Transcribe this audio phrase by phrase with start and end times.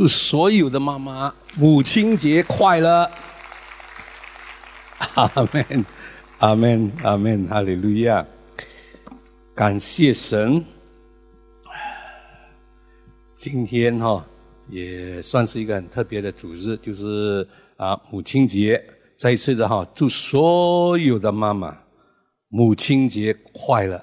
[0.00, 3.10] 祝所有的妈妈母亲节快乐！
[5.14, 5.84] 阿门，
[6.38, 8.26] 阿门，阿门，哈利路亚！
[9.54, 10.64] 感谢神，
[13.34, 14.24] 今天哈
[14.70, 17.46] 也算是一个很特别的主日，就是
[17.76, 18.82] 啊母亲节。
[19.18, 21.76] 再一次的哈，祝所有的妈妈
[22.48, 24.02] 母亲节快乐。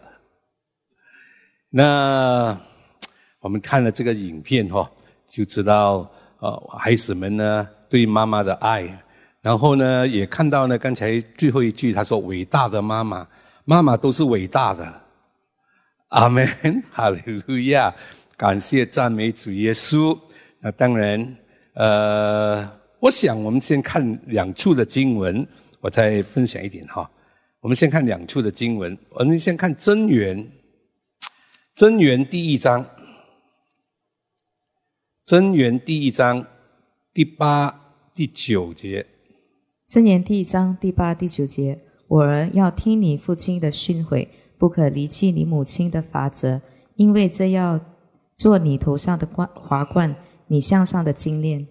[1.71, 2.55] 那
[3.39, 4.91] 我们看了这个影片哈。
[5.29, 6.09] 就知道，
[6.39, 8.87] 呃，孩子们呢对妈妈的爱，
[9.41, 13.27] 然后呢也看到呢刚才最后一句他说伟大的妈妈，
[13.65, 15.01] 妈妈都是伟大的，
[16.09, 16.47] 阿门，
[16.91, 17.93] 哈利路亚，
[18.37, 20.17] 感谢赞美主耶稣。
[20.59, 21.37] 那当然，
[21.73, 22.67] 呃，
[22.99, 25.45] 我想我们先看两处的经文，
[25.81, 27.09] 我再分享一点哈。
[27.59, 30.49] 我们先看两处的经文，我们先看真源，
[31.75, 32.85] 真源第一章。
[35.27, 36.47] 真言第一章
[37.13, 37.81] 第八、
[38.13, 39.05] 第九节。
[39.85, 46.61] 真言第一章第八、第九节：我儿要听你父亲的训诲，不可离弃你母亲的法则，
[46.95, 47.77] 因为这要
[48.37, 50.15] 做你头上的冠华冠，
[50.47, 51.67] 你向上的金链。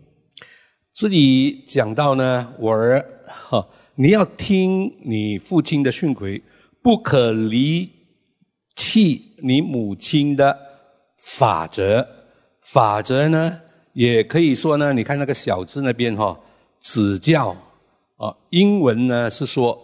[0.93, 6.43] 这里讲到呢，我儿哈，你要听你父亲的训诲，
[6.83, 7.91] 不可离
[8.75, 10.59] 弃你母亲的
[11.17, 12.07] 法则。
[12.73, 13.61] 法则呢，
[13.93, 16.37] 也可以说呢，你看那个小字那边哈，
[16.81, 17.57] 指教
[18.17, 19.79] 啊，英文呢是说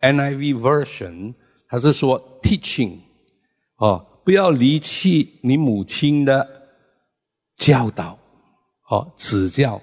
[0.00, 1.32] NIV version，
[1.68, 2.98] 它是说 teaching，
[3.76, 6.68] 哦，不要离弃你母亲的
[7.56, 8.18] 教导，
[8.88, 9.80] 哦，指教，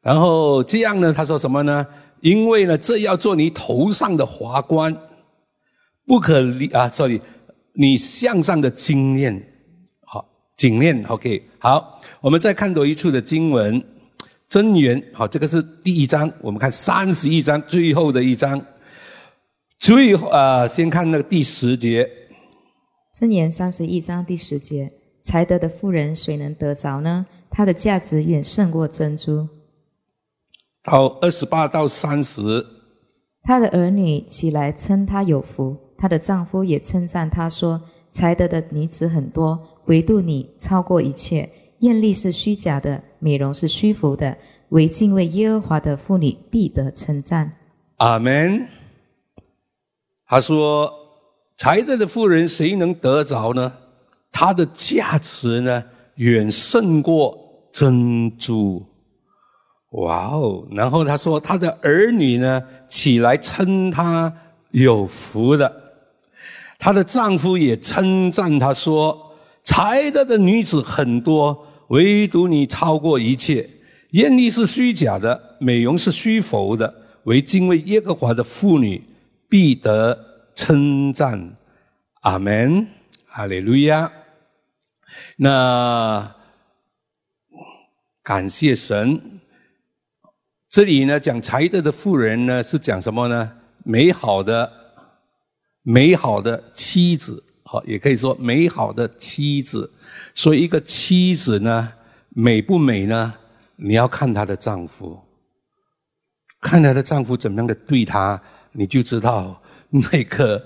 [0.00, 1.84] 然后这样呢，他说什么呢？
[2.20, 4.96] 因为呢，这要做你头上的华冠，
[6.06, 7.20] 不可离啊这里
[7.72, 9.50] 你向上的经验。
[10.56, 13.82] 紧链，OK，好，我们再看多一处的经文，
[14.48, 18.64] 真言，好，这个是第一章，我们看三十一章最后的一章，
[19.78, 22.08] 最后啊，先看那个第十节，
[23.12, 24.92] 真言三十一章第十节，
[25.22, 27.26] 才德的妇人谁能得着呢？
[27.50, 29.48] 她的价值远胜过珍珠。
[30.84, 32.64] 到二十八到三十，
[33.42, 37.82] 她的儿女起来称她有福，她的丈夫也称赞她说，
[38.12, 39.73] 才德的女子很多。
[39.86, 41.50] 唯独你超过一切，
[41.80, 44.36] 艳丽是虚假的，美容是虚浮的，
[44.70, 47.52] 唯敬畏耶和华的妇女必得称赞。
[47.96, 48.66] 阿门。
[50.26, 50.90] 他说
[51.56, 53.72] ：“才德的妇人谁能得着呢？
[54.32, 55.84] 她的价值呢，
[56.14, 57.38] 远胜过
[57.72, 58.82] 珍珠。”
[59.92, 60.66] 哇哦！
[60.72, 64.34] 然后他说：“他的儿女呢，起来称他
[64.70, 65.72] 有福的，
[66.78, 69.20] 她的丈夫也称赞她说。”
[69.64, 73.68] 才德的女子很多，唯独你超过一切。
[74.10, 77.02] 艳丽是虚假的，美容是虚浮的。
[77.24, 79.02] 唯敬畏耶和华的妇女
[79.48, 80.16] 必得
[80.54, 81.54] 称赞。
[82.20, 82.86] 阿门，
[83.26, 84.12] 哈利路亚。
[85.36, 86.34] 那
[88.22, 89.40] 感谢神。
[90.68, 93.52] 这里呢，讲才德的妇人呢，是讲什么呢？
[93.84, 94.72] 美好的、
[95.82, 97.43] 美好的妻子。
[97.74, 99.92] 好，也可以说美好的妻子。
[100.32, 101.92] 所以，一个妻子呢，
[102.28, 103.34] 美不美呢？
[103.76, 105.20] 你要看她的丈夫，
[106.60, 108.40] 看她的丈夫怎么样的对她，
[108.72, 110.64] 你就知道那个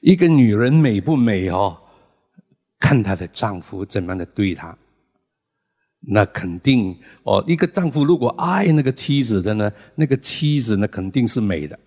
[0.00, 1.78] 一个女人美不美哦。
[2.80, 4.78] 看她的丈夫怎么样的对她，
[6.00, 7.44] 那肯定哦。
[7.46, 11.78] 一个丈夫如果爱那个妻子的呢，那个妻子呢肯定是美的。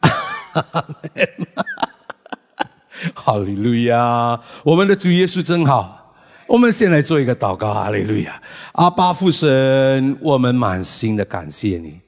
[0.00, 0.86] 哈 哈
[3.22, 4.40] 哈利路亚！
[4.64, 5.98] 我们的主耶稣真好。
[6.48, 7.72] 我们先来做一个祷告。
[7.72, 8.42] 哈利路亚！
[8.72, 12.00] 阿巴父神，我们满心的感谢你，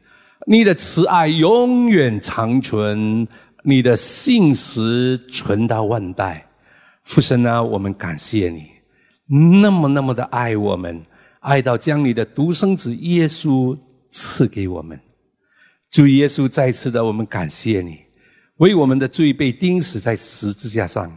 [0.46, 3.28] 你的慈爱永远长存，
[3.62, 6.46] 你的信实存到万代。
[7.04, 8.66] 父神啊，我们感谢你，
[9.60, 11.00] 那么那么的爱我们，
[11.40, 13.78] 爱到将你的独生子耶稣
[14.08, 14.98] 赐给我们。
[15.90, 17.98] 主耶稣，再次的我们感谢你。
[18.58, 21.10] 为我们的罪被钉死在十字架上，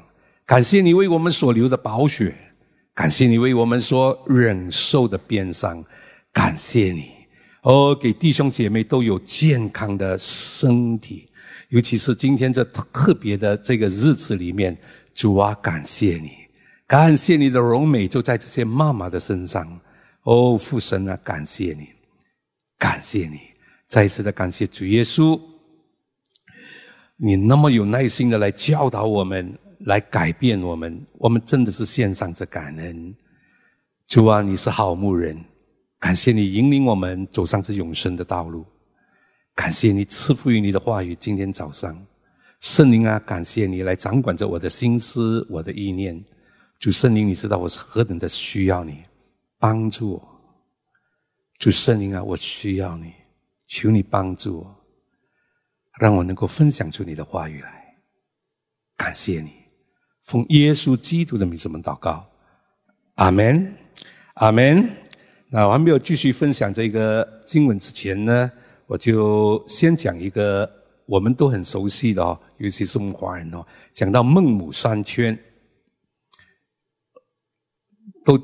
[0.45, 2.35] 感谢你为我们所流的宝血，
[2.93, 5.83] 感谢你为我们所忍受的鞭伤，
[6.31, 7.11] 感谢你。
[7.61, 11.27] 哦，给弟兄姐妹都有健康的身体，
[11.69, 14.77] 尤其是今天这特别的这个日子里面，
[15.13, 16.31] 主啊，感谢你，
[16.87, 19.79] 感谢你的荣美就在这些妈妈的身上，
[20.23, 21.89] 哦，父神啊，感谢你，
[22.77, 23.39] 感谢你，
[23.87, 25.39] 再一次的感谢主耶稣。
[27.17, 33.15] 你那么有耐心的来教导我们，来改变我们，我们真的是献上这感恩。
[34.05, 35.41] 主啊，你是好牧人，
[35.99, 38.65] 感谢你引领我们走上这永生的道路，
[39.55, 41.15] 感谢你赐福于你的话语。
[41.15, 42.05] 今天早上，
[42.59, 46.23] 圣灵啊，感谢你来掌管着我的心思，我的意念。
[46.77, 49.03] 主圣灵，你知道我是何等的需要你
[49.57, 50.29] 帮助我。
[51.57, 53.13] 主圣灵啊，我需要你，
[53.65, 54.75] 求你帮助我，
[55.99, 57.95] 让我能够分享出你的话语来。
[58.97, 59.51] 感谢你，
[60.23, 62.25] 奉耶稣基督的名字，们祷告，
[63.15, 63.75] 阿门，
[64.35, 64.87] 阿门。
[65.49, 68.51] 那我还没有继续分享这个经文之前呢，
[68.87, 70.69] 我就先讲一个
[71.05, 75.37] 我们都很熟悉的哦，尤其是我们华人哦，讲到孟母三迁，
[78.23, 78.37] 都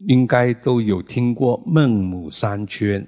[0.00, 3.06] 应该都有听过孟母三迁。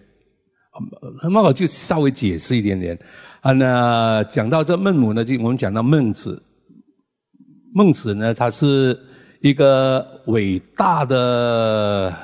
[1.23, 2.99] 那么我就稍微解释一点点
[3.41, 3.53] 啊。
[3.53, 6.43] 那讲到这孟母呢，就我们讲到孟子。
[7.75, 8.99] 孟子呢，他是
[9.41, 12.15] 一个伟大的、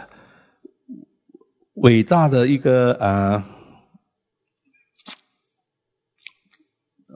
[1.75, 3.47] 伟大的一个啊，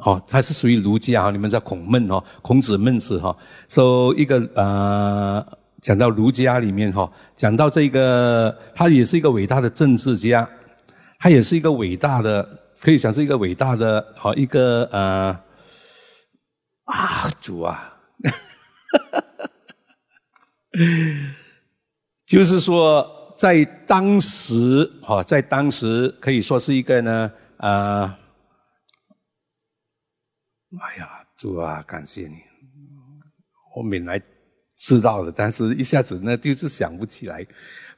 [0.05, 3.37] 哦，他是属于儒家你们叫孔孟哦，孔子、孟子哈，
[3.69, 5.45] 说一个呃，
[5.81, 10.49] 讲到儒家里面哈，讲到这个，他也是一个伟大的政治家，
[11.19, 15.41] 他也是一个伟大的，可以讲是一个伟大的，好一个呃，
[16.85, 17.97] 啊，主啊。
[22.25, 28.17] 就是说，在当时，哈，在当时可以说是一个呢，啊，
[30.79, 32.37] 哎呀，主啊，感谢你，
[33.75, 34.23] 我本来
[34.77, 37.45] 知道的，但是一下子呢，就是想不起来。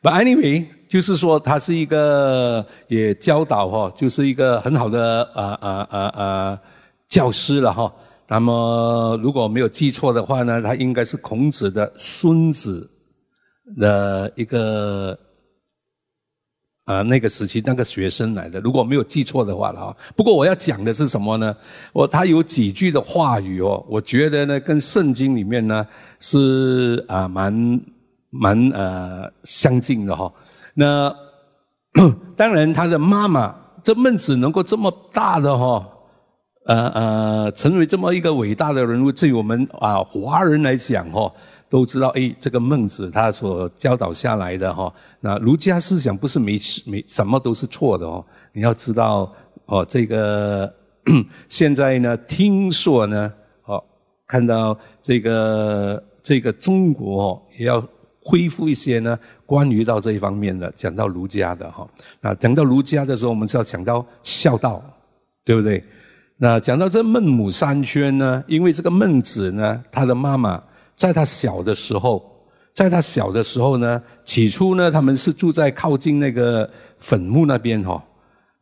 [0.03, 6.61] But anyway，就是说，他是一个也教导哈，就是一个很好的啊啊啊啊
[7.07, 7.93] 教师了哈。
[8.27, 12.89] 那么，如果没有记错的话呢，他应该是孔子的孙子
[13.77, 15.19] 的一个
[16.85, 18.61] 啊那个时期那个学生来的。
[18.61, 19.97] 如果没有记错的话了哈。
[20.17, 21.55] 不过我要讲的是什么呢？
[21.93, 25.87] 我他有几句的话语哦，我觉得呢跟圣经里面呢
[26.21, 27.53] 是啊蛮
[28.31, 30.33] 蛮呃相近的哈。
[30.75, 31.15] 那
[32.37, 35.87] 当然他的妈妈这孟子能够这么大的哈。
[36.67, 41.33] 呃呃，成为这么一个伟大的人物，对我们啊华人来讲哈，
[41.71, 48.25] 都知道哎，这个孟子他所教导下来的哈，那儒家思想不是没没什么都是错的哦。
[48.53, 49.33] 你要知道
[49.65, 50.73] 哦，这个
[51.49, 53.33] 现在呢，听说呢，
[53.65, 53.83] 哦，
[54.27, 57.83] 看到这个这个中国也要
[58.31, 61.85] 恢复一些呢，关于到这一方面的，讲到儒家的哈。
[62.21, 64.81] 那讲到儒家的时候，我们是要讲到孝道，
[65.45, 65.83] 对不对？
[66.37, 70.63] 那讲到这孟母三迁呢，因为这个孟子呢，他的妈妈
[70.95, 72.23] 在他小的时候，
[72.73, 78.01] 在他小的时候呢，起初呢，他们是住在靠近那个坟墓那边哈，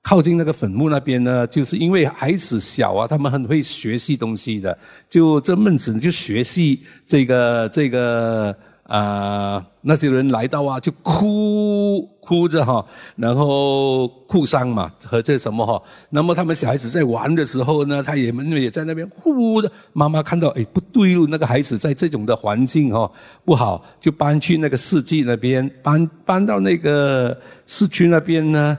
[0.03, 4.77] 靠近那个坟墓那边呢，就是因为孩子小啊，他们很会学习东西的，
[5.11, 8.57] 就这孟子就学习这个这个。
[8.89, 12.83] 啊，那些人来到啊，就哭哭着哈，
[13.17, 15.81] 然后哭丧嘛和这什么哈。
[16.09, 19.71] 那么他们小孩子在玩的时候呢，他也们也在那边哭着。
[19.93, 23.11] 妈妈看到哎不对路，那个孩子在这种的环境哈
[23.45, 28.79] 不好，就搬去那个市集那边，搬搬到那个市区那边呢，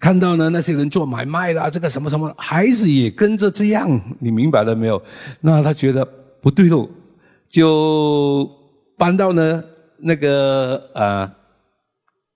[0.00, 5.02] 看到呢那些人做买卖啦，这个什么什么，孩子也跟着这样，你明白了没有？
[5.42, 6.02] 那他觉得
[6.40, 6.90] 不对路，
[7.46, 8.50] 就。
[8.96, 9.62] 搬到呢
[9.98, 11.30] 那个呃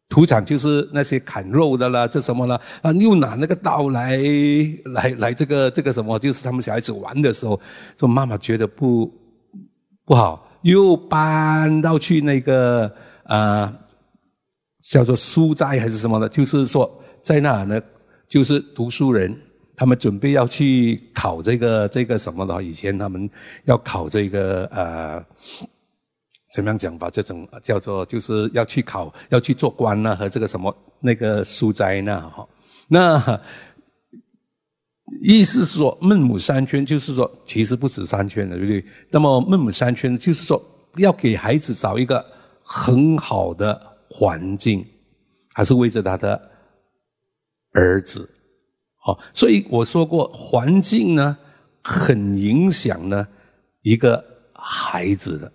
[0.08, 4.18] 土场，就是那些砍肉的啦，这什么啦啊，又拿那个刀来
[4.86, 7.60] 来来这个这个什么，就是他们小孩子玩的时候，
[7.96, 9.10] 说妈妈觉得不
[10.04, 12.92] 不好，又搬到去那个
[13.24, 13.72] 啊
[14.82, 16.90] 叫做书斋还是什么的，就是说
[17.22, 17.80] 在那呢，
[18.28, 19.34] 就是读书人，
[19.76, 23.30] 他们准备要去考这个这个什么的，以前他们
[23.64, 25.24] 要考这个呃。
[26.52, 27.08] 怎么样讲法？
[27.08, 32.28] 这种叫做就是要去考，要去做官呢，和这个什么那个书斋呢？
[32.34, 32.48] 哈，
[32.88, 33.40] 那
[35.22, 38.84] 意思是说孟母三迁，就是说其实不止三迁的，对不对？
[39.10, 40.60] 那么孟母三迁就是说
[40.96, 42.24] 要给孩子找一个
[42.62, 44.84] 很好的环境，
[45.54, 46.50] 还是为着他的
[47.74, 48.28] 儿子。
[48.96, 51.38] 好，所以我说过，环境呢
[51.82, 53.26] 很影响呢
[53.82, 55.52] 一个孩子的。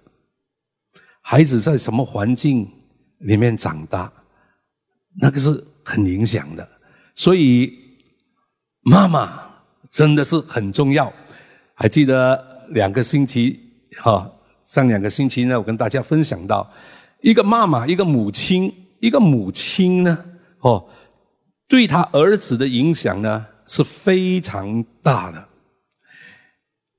[1.27, 2.71] 孩子在什么环境
[3.17, 4.13] 里面长大，
[5.19, 6.69] 那个是很影响的。
[7.15, 7.73] 所以
[8.83, 9.41] 妈妈
[9.89, 11.11] 真的是很重要。
[11.73, 13.59] 还记得两个星期
[13.97, 14.31] 哈，
[14.63, 16.71] 上两个星期呢，我跟大家分享到，
[17.21, 20.25] 一个妈妈，一个母亲，一个母亲呢，
[20.59, 20.87] 哦，
[21.67, 25.43] 对他儿子的影响呢是非常大的。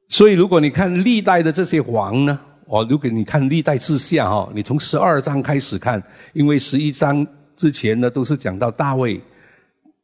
[0.09, 9.21] 所以，如果你看历代的这些王呢，哦，如果你看历代之下哈，你从十二章开始看，因为十一章之前呢都是讲到大卫，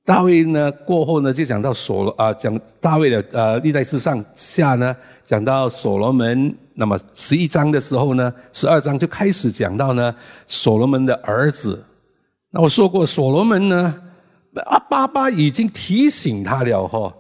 [0.04, 10.14] 大卫呢过后呢就讲到所罗啊讲大卫的呃历代志上下呢讲到所罗门，那么十一章的时候呢，十二章就开始讲到呢
[10.47, 11.85] 所罗门的儿子。
[12.50, 14.02] 那我说过，所罗门呢，
[14.66, 17.12] 阿巴巴已经提醒他了哈，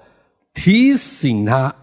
[0.54, 1.74] 提醒他。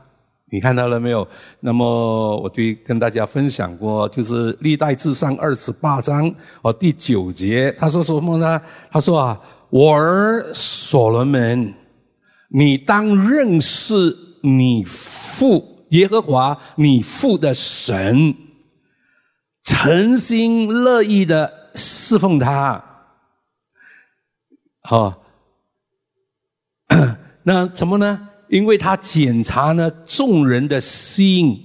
[0.52, 1.28] 你看到了没有？
[1.62, 8.62] 那么我对跟大家分享过，就是历代至上二十八章哦第九节，他说什么呢？
[8.90, 9.40] 他说啊，
[9.70, 11.74] 我儿所罗门，
[12.50, 18.36] 你当认识你父耶和华，你父的神，
[19.64, 22.84] 诚心乐意的侍奉他。
[24.82, 25.22] 好，
[27.44, 28.29] 那怎么呢？
[28.50, 31.58] 因为他检查呢众人的心，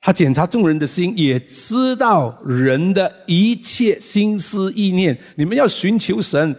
[0.00, 5.16] 他检查众人的心，也知道人的一切心思意念。
[5.36, 6.56] 你们要寻求神，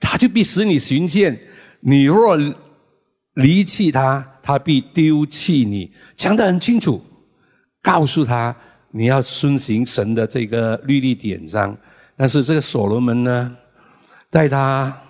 [0.00, 1.32] 他就必使你寻见；
[1.80, 2.36] 你若
[3.34, 5.92] 离弃他，他必丢弃你。
[6.16, 7.00] 讲得很清楚，
[7.80, 8.54] 告诉他
[8.90, 11.76] 你要遵行神的这个律例典章。
[12.16, 13.56] 但是这个所罗门呢，
[14.30, 15.04] 在他。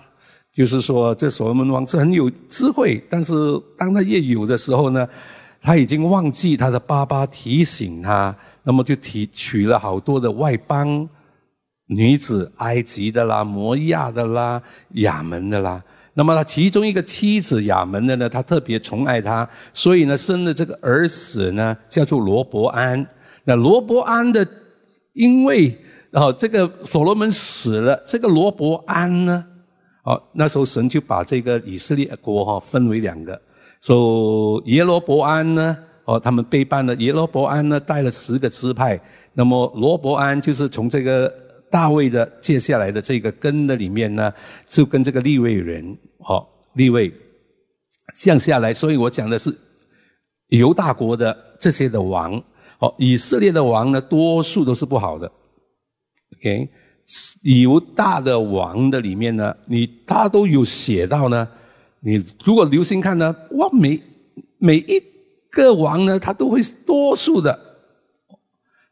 [0.51, 3.33] 就是说，这所罗门王是很有智慧，但是
[3.77, 5.07] 当他越有的时候呢，
[5.61, 11.07] 他已经忘记他的爸爸提醒他，那么就提娶了好多的外邦
[11.85, 14.61] 女子，埃及的啦、摩亚的啦、
[14.93, 15.81] 亚门的啦。
[16.15, 23.07] 那么他其中一个妻子亚门的呢，他特别宠爱他，所以呢，生了这个儿子呢，叫做罗伯安。
[23.45, 24.45] 那罗伯安的，
[25.13, 25.77] 因为
[26.11, 29.45] 哦，这个所罗门死了，这个罗伯安呢。
[30.09, 33.39] 哦，那时候神就把这个以色列国哈分为两个，
[33.79, 38.99] 说耶罗伯安呢，哦，他们背叛了耶罗伯安呢，带了十个支派，
[39.33, 41.31] 那么罗伯安就是从这个
[41.69, 44.33] 大卫的接下来的这个根的里面呢，
[44.65, 45.95] 就跟这个立位人，
[46.27, 47.13] 哦，立位
[48.15, 49.55] 降下来，所以我讲的是
[50.47, 52.35] 犹大国的这些的王，
[52.79, 55.31] 哦，以色列的王呢，多数都是不好的
[56.37, 56.67] ，OK。
[57.41, 61.47] 犹大的王的里面呢，你他都有写到呢。
[62.01, 64.01] 你如果留心看呢，哇，每
[64.57, 65.01] 每一
[65.49, 67.59] 个王呢，他都会多数的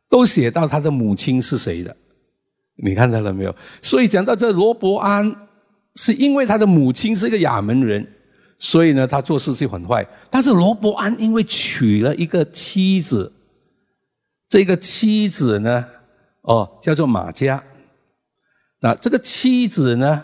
[0.09, 1.95] 都写到他的母亲是谁的。
[2.83, 3.55] 你看到了没有？
[3.81, 5.47] 所以讲到这罗伯安，
[5.95, 8.05] 是因为他的母亲是一个亚门人，
[8.57, 10.05] 所以呢，他做事就很坏。
[10.29, 13.31] 但是罗伯安因为娶了一个妻子，
[14.50, 15.86] 这个妻子呢，
[16.41, 17.63] 哦，叫做马加。
[18.88, 20.24] 那这个妻子呢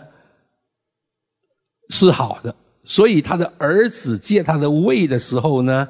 [1.89, 2.55] 是好的，
[2.85, 5.85] 所以他的儿子借他的位的时候呢，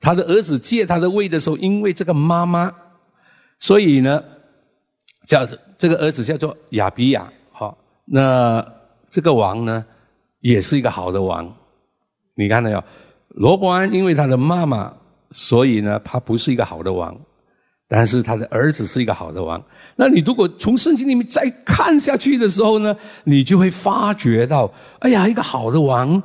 [0.00, 2.74] 他的儿子借他的位的时候，因为这个妈妈，
[3.58, 4.24] 所以呢
[5.26, 5.46] 叫
[5.76, 7.30] 这个儿子叫做亚比亚。
[7.52, 8.64] 好，那
[9.10, 9.84] 这个王呢
[10.40, 11.54] 也是一个好的王。
[12.34, 12.82] 你看到没有？
[13.28, 14.90] 罗伯安因为他的妈妈，
[15.32, 17.14] 所以呢他不是一个好的王。
[17.88, 19.62] 但是他的儿子是一个好的王。
[19.94, 26.20] 那你如果从圣经里面再看下去的时候呢，你就会发觉到，哎呀，一个好的王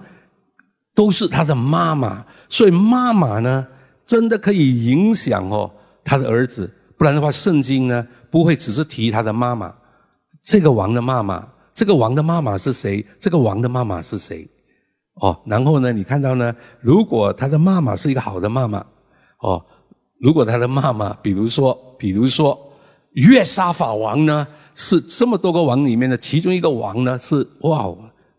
[0.96, 2.26] 都是他的妈妈。
[2.50, 3.68] 所以妈妈呢，
[4.04, 5.72] 真的可以影响哦
[6.04, 6.68] 他的儿子。
[6.98, 9.72] 不然的话，圣经呢不会只是提他的妈妈。
[10.42, 13.06] 这个王的妈妈，这个王的妈妈是谁？
[13.20, 14.50] 这个王的妈妈是谁？
[15.22, 18.84] 哦，然后呢，你看到呢，如果他的妈妈是一个好的妈妈，
[19.42, 19.64] 哦。
[20.22, 22.58] 如果他的妈妈，比如说，比如说
[23.14, 27.92] 约沙法王呢，是这么多个王里面的其中一个王呢，是哇，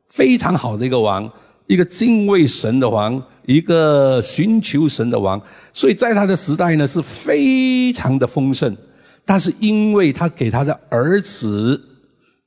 [0.06, 1.28] 非常好的一个王，
[1.66, 8.76] 一个敬畏神的王，一个寻求神的王，所以在他的时代呢是非常的丰盛。
[9.24, 11.80] 但是因为他给他的儿子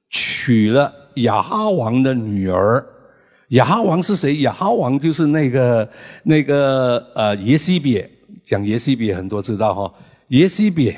[0.09, 2.85] 娶了亚哈王的女儿，
[3.49, 4.37] 亚哈王是谁？
[4.37, 5.89] 亚哈王就是那个
[6.23, 8.09] 那个呃耶西别。
[8.45, 9.93] 讲耶西比很多知道哈，
[10.27, 10.95] 耶西比，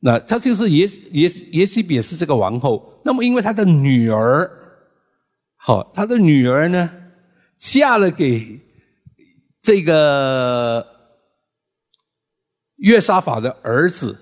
[0.00, 3.00] 那他就是耶耶耶西比是这个王后。
[3.04, 4.50] 那么因为他的女儿，
[5.56, 6.90] 好，他的女儿呢，
[7.56, 8.60] 嫁了给
[9.62, 10.84] 这个
[12.76, 14.16] 约沙法的儿子，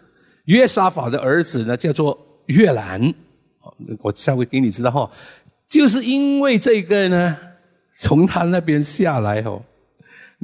[0.44, 3.12] 约沙法的儿子呢叫做约兰。
[4.00, 5.10] 我下回给你知道哈，
[5.66, 7.38] 就是因为这个呢，
[7.94, 9.64] 从他那边下来哦。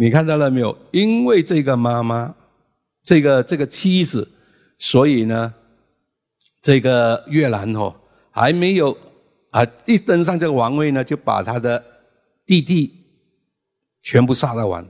[0.00, 0.78] 你看到了没有？
[0.92, 2.32] 因为这个妈妈，
[3.02, 4.30] 这个这个妻子，
[4.78, 5.52] 所以呢，
[6.62, 7.92] 这个越南哦，
[8.30, 8.96] 还没有
[9.50, 11.84] 啊，一登上这个王位呢，就把他的
[12.46, 12.94] 弟弟
[14.00, 14.86] 全部杀了完。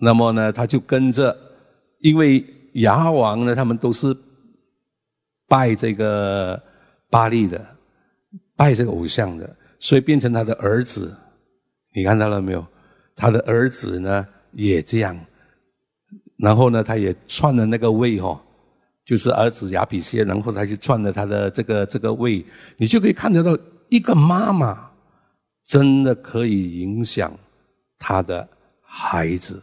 [0.00, 1.36] 那么呢，他就跟着，
[1.98, 4.16] 因为牙王呢，他们都是
[5.46, 6.62] 拜这个
[7.10, 7.62] 巴利的，
[8.56, 11.14] 拜这个偶像的，所以变成他的儿子。
[11.94, 12.66] 你看到了没有？
[13.16, 15.18] 他的儿子呢也这样，
[16.38, 18.38] 然后呢，他也篡了那个位哦，
[19.06, 22.44] 就是儿子亚比谢，然后他就篡了他的这个这个位，
[22.76, 23.56] 你就可以看得到
[23.88, 24.90] 一个妈妈
[25.64, 27.32] 真的可以影响
[27.98, 28.46] 他的
[28.82, 29.62] 孩子。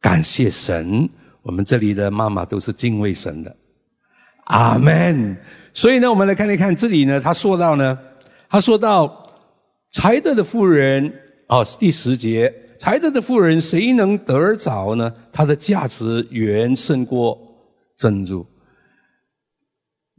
[0.00, 1.08] 感谢神，
[1.42, 3.56] 我们这里的妈妈都是敬畏神的，
[4.44, 5.36] 阿门。
[5.72, 7.98] 所以呢，我们来看一看这里呢，他说到呢，
[8.48, 9.20] 他说到。
[9.96, 11.12] 才德的妇人，
[11.46, 15.12] 哦，第十节，才德的妇人，谁能得着呢？
[15.30, 17.38] 她的价值远胜过
[17.96, 18.46] 珍珠。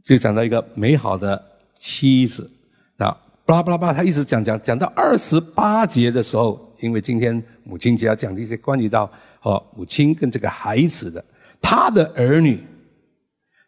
[0.04, 2.48] 就讲到一个美好的妻子，
[2.96, 3.10] 那
[3.44, 9.10] 巴拉巴拉巴，他一直讲讲讲到二十八节的时候，因为今天母亲节要讲这些关于到
[9.42, 11.24] 哦母亲跟这个孩子的，
[11.60, 12.64] 他的儿女，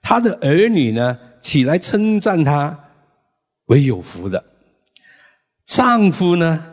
[0.00, 2.78] 他的儿女呢起来称赞他
[3.66, 4.44] 为有福的。
[5.66, 6.64] 丈夫呢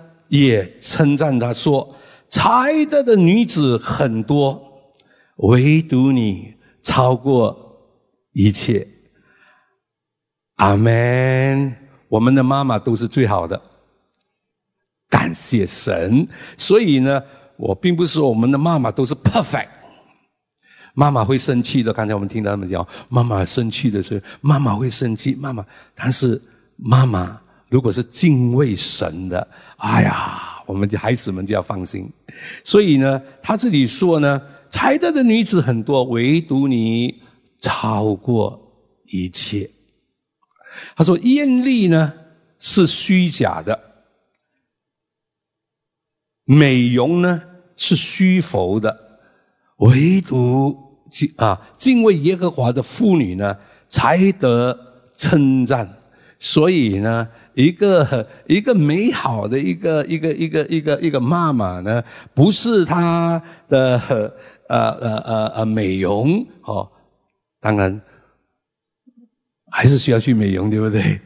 [0.42, 1.96] 也称赞他说
[2.30, 4.62] ：“才德的女子很多，
[5.38, 7.78] 唯独你超过
[8.34, 8.88] 一切。”
[10.58, 11.76] 阿门。
[12.08, 13.60] 我们的妈妈都是最好的，
[15.10, 16.26] 感谢神。
[16.56, 17.22] 所以呢，
[17.58, 19.68] 我并不是说我们的妈妈都是 perfect。
[20.94, 25.36] 妈妈会生气的，刚才我们听到他们讲，妈妈生气的时候，妈妈会生气。
[25.36, 26.42] 妈妈，但是
[26.78, 27.42] 妈妈。
[27.68, 29.46] 如果是敬畏神的，
[29.78, 32.08] 哎呀，我们的孩子们就要放心。
[32.64, 37.22] 所以呢，他这里说呢，才德的女子很多，唯独你
[37.60, 38.72] 超过
[39.08, 39.70] 一切。
[40.96, 42.14] 他说艳丽呢
[42.60, 43.78] 是虚假的，
[46.44, 47.42] 美容呢
[47.76, 49.20] 是虚浮的，
[49.78, 53.58] 唯独敬啊敬畏耶和华的妇女呢
[53.90, 54.78] 才得
[55.16, 55.92] 称赞。
[56.38, 57.28] 所以呢。
[57.56, 64.00] 一个一个美好的一个一个一个一个一个妈妈呢，不是她的
[64.68, 66.92] 呃呃呃呃美容哦，
[67.60, 68.02] 当然
[69.72, 71.20] 还是需要去美容，对不对？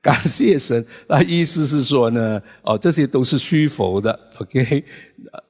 [0.00, 4.84] 感谢神，那意思是说呢，哦，这些都是虚浮的，OK，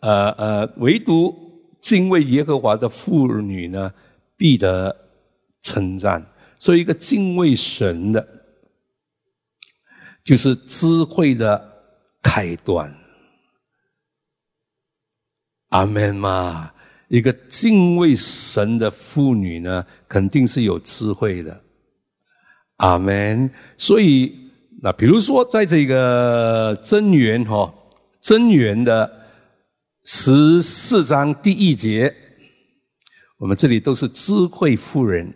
[0.01, 1.35] 呃呃，唯独
[1.81, 3.93] 敬畏耶和华的妇女呢，
[4.37, 4.95] 必得
[5.63, 6.25] 称赞。
[6.59, 8.27] 所以，一个敬畏神的，
[10.25, 11.73] 就是智慧的
[12.23, 12.93] 开端。
[15.69, 16.73] 阿门嘛，
[17.09, 21.61] 一个敬畏神的妇女呢，肯定是有智慧的。
[22.77, 23.51] 阿门。
[23.77, 24.47] 所以。
[24.81, 27.75] 那比如说，在这个真言哈，
[28.21, 29.18] 真言的
[30.11, 32.15] 十四章第一节，
[33.37, 35.35] 我们这里都是智慧妇人。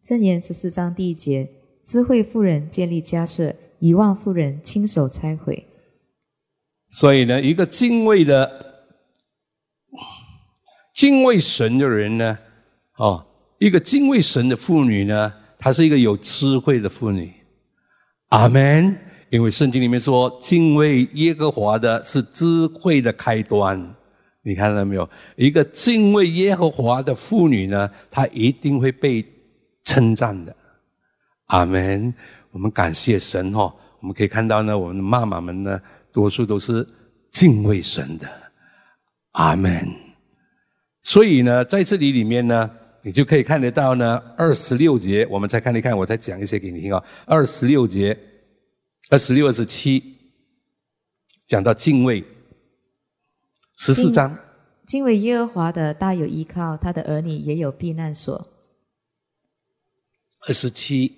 [0.00, 1.50] 箴言十四章第一节，
[1.84, 5.66] 智慧妇人建立家舍，遗忘妇人亲手拆毁。
[6.88, 8.86] 所以呢，一个敬畏的、
[10.94, 12.38] 敬畏神的人呢，
[12.98, 13.26] 哦，
[13.58, 17.32] 一个敬畏神的妇女呢，她是一个有智慧的妇女。
[18.28, 18.96] 阿门。
[19.30, 23.94] 因为圣经里面说，敬畏耶和华的是智慧的开端。
[24.42, 25.08] 你看到没有？
[25.36, 29.24] 一个敬畏耶和华的妇女呢，她一定会被
[29.84, 30.54] 称赞的。
[31.46, 32.12] 阿门。
[32.50, 33.72] 我们感谢神哦。
[34.00, 35.80] 我们可以看到呢，我们的妈妈们呢，
[36.12, 36.86] 多数都是
[37.30, 38.28] 敬畏神的。
[39.32, 39.88] 阿门。
[41.02, 42.70] 所以呢，在这里里面呢。
[43.06, 47.04] 你就可以看得到呢，二十六节，我们再看一看，我再讲一些给你听啊。
[47.26, 48.18] 二十六节，
[49.10, 50.16] 二十六、二十七，
[51.46, 52.24] 讲到敬畏。
[53.76, 54.38] 十四章，
[54.86, 58.48] 敬畏耶和华的大有依靠，他的儿女也有避难所。
[60.46, 61.12] 二十七，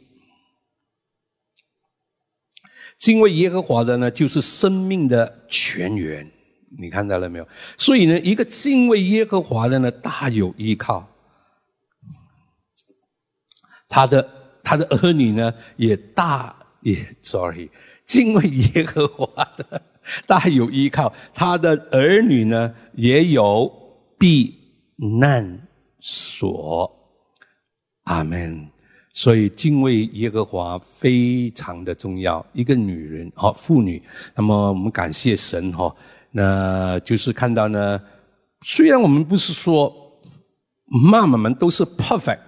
[2.98, 6.30] 敬畏耶和华的呢，就是生命的泉源。
[6.78, 7.46] 你看到了没有？
[7.78, 11.08] 所以呢，一个敬畏耶和华的呢，大有依靠。
[13.88, 16.55] 他的他的儿女呢，也大
[16.86, 17.68] 耶 sorry，
[18.04, 18.42] 敬畏
[18.74, 19.82] 耶和华的，
[20.26, 21.12] 大有依靠。
[21.34, 23.70] 他的儿女呢，也有
[24.18, 24.54] 避
[24.96, 25.68] 难
[25.98, 26.90] 所。
[28.04, 28.68] 阿门。
[29.12, 32.44] 所以敬畏耶和华非常的重要。
[32.52, 34.02] 一个女人，哦，妇女，
[34.34, 35.90] 那么我们感谢神，哈，
[36.30, 37.98] 那就是看到呢，
[38.60, 39.90] 虽然我们不是说
[41.10, 42.40] 妈妈们都是 perfect，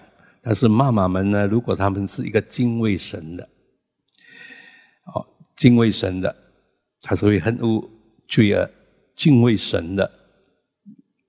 [0.42, 3.48] 但是妈妈们呢，如果他们是一个敬畏神的，
[5.58, 6.34] 敬畏神的，
[7.02, 7.86] 他是会恨恶
[8.26, 8.70] 罪恶，
[9.14, 10.10] 敬畏神的，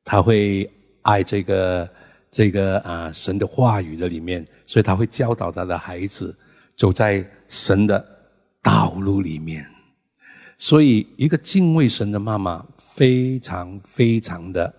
[0.06, 0.70] 他会
[1.02, 1.90] 爱这个。
[2.32, 6.38] 这个啊，神的话语的里面，所以他会教导他的孩子
[6.76, 8.08] 走在神的
[8.62, 9.66] 道路里面。
[10.56, 14.72] 所以，一个敬畏神的妈妈非常非常的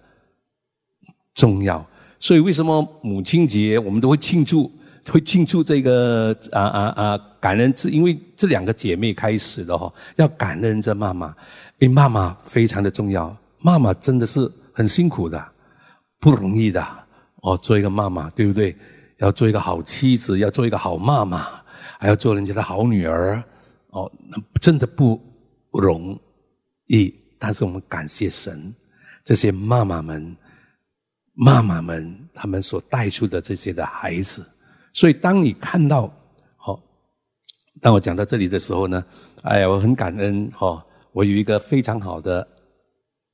[1.35, 1.85] 重要。
[2.21, 4.71] 所以，为什么母亲节我们都会庆祝？
[5.09, 7.73] 会庆祝这个啊啊啊感恩？
[7.77, 11.35] 是因为这两个姐妹开始的哈，要感恩这妈妈，
[11.79, 13.35] 因为妈妈非常的重要。
[13.63, 15.53] 妈妈真的是很辛苦的，
[16.19, 16.87] 不容易的。
[17.43, 18.77] 哦，做一个妈妈，对不对？
[19.19, 21.47] 要做一个好妻子，要做一个好妈妈，
[21.99, 23.43] 还要做人家的好女儿。
[23.89, 25.21] 哦，那真的不
[25.73, 26.19] 容
[26.87, 27.15] 易。
[27.39, 28.75] 但是我们感谢神，
[29.25, 30.37] 这些妈妈们、
[31.35, 34.45] 妈妈们，他们所带出的这些的孩子。
[34.93, 36.13] 所以，当你看到，
[36.57, 36.81] 好，
[37.81, 39.05] 当我讲到这里的时候呢，
[39.43, 40.51] 哎呀，我很感恩。
[40.53, 42.47] 哈，我有一个非常好的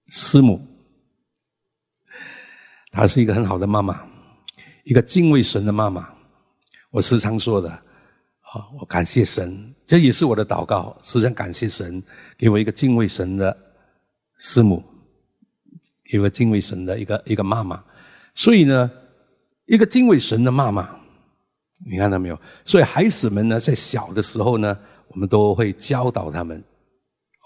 [0.08, 0.60] 师母。
[2.92, 4.06] 她是一个很好的妈妈，
[4.84, 6.08] 一个敬畏神的妈妈。
[6.90, 10.96] 我时常说的，啊，我感谢神，这也是我的祷告。
[11.02, 12.02] 时常感谢神，
[12.38, 13.54] 给我一个敬畏神的
[14.38, 14.82] 师母，
[16.04, 17.84] 给我敬畏神的一个一个妈妈。
[18.32, 18.90] 所以呢，
[19.66, 20.88] 一个敬畏神的妈妈，
[21.84, 22.40] 你看到没有？
[22.64, 26.62] 所以孩子们呢，在小的时候呢，我们都会教导他们。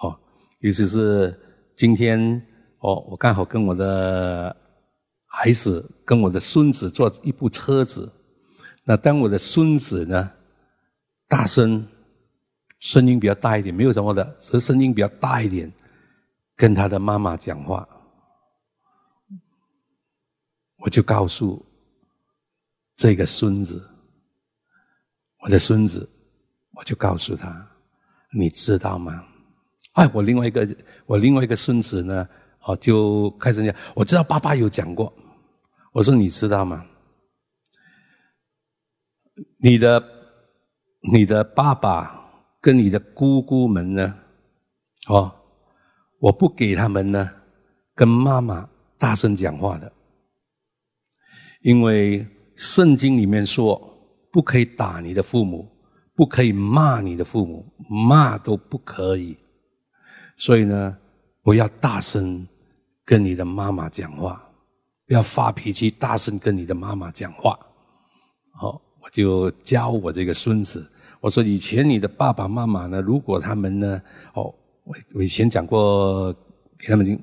[0.03, 0.16] 哦，
[0.61, 1.35] 尤其是
[1.77, 2.21] 今天，
[2.79, 4.55] 哦，我刚好跟我的。
[5.33, 8.12] 孩子跟我的孙子坐一部车子，
[8.83, 10.29] 那当我的孙子呢，
[11.29, 11.87] 大声，
[12.81, 15.73] 声音比较大一点，没有什么的，只是声音比较大一点，
[16.57, 17.88] 跟他的妈妈讲话，
[20.79, 21.64] 我就告诉
[22.97, 23.81] 这个孙子，
[25.42, 26.09] 我的孙子，
[26.72, 27.66] 我就告诉他，
[28.33, 29.24] 你知道吗？
[29.94, 30.68] 哎，我另外一个，
[31.07, 32.29] 我另外一个孙子呢？
[32.62, 35.12] 哦，就开始讲，我知道爸爸有讲过。
[35.92, 36.87] 我说你知道吗？
[39.57, 40.03] 你的
[41.12, 44.14] 你的爸爸跟你的姑姑们呢？
[45.09, 45.35] 哦，
[46.18, 47.31] 我不给他们呢，
[47.94, 49.90] 跟妈妈大声讲话的，
[51.62, 53.89] 因为圣经里面说
[54.33, 55.69] 不可以打你的父母，
[56.14, 59.37] 不可以骂你的父母，骂都不可以。
[60.37, 60.97] 所以呢，
[61.43, 62.47] 不要大声
[63.05, 64.43] 跟你的妈妈讲话，
[65.07, 67.59] 不要发脾气，大声跟你的妈妈讲话。
[68.53, 70.88] 好，我就教我这个孙子，
[71.21, 74.01] 我说以前你的爸爸妈妈呢，如果他们呢，
[74.35, 76.33] 哦，我我以前讲过
[76.79, 77.21] 给他们听，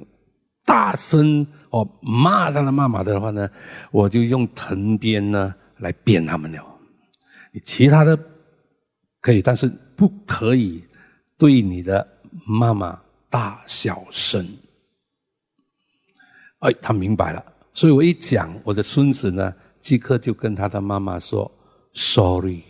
[0.66, 3.50] 大声哦骂他的妈妈的话呢，
[3.92, 6.64] 我就用藤鞭呢来鞭他们了。
[7.60, 8.18] 其他的
[9.22, 10.84] 可以，但是不可以
[11.38, 12.08] 对你的
[12.48, 13.02] 妈妈。
[13.30, 14.58] 大小声，
[16.60, 21.52] 哎，他明白了，所以我一讲，我的孙子呢，即刻就跟他的妈妈说
[21.94, 22.64] “sorry”，